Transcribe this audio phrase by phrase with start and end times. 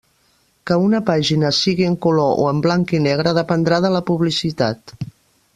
[0.69, 4.99] Que una pàgina sigui en color o en blanc i negre dependrà de la publicitat.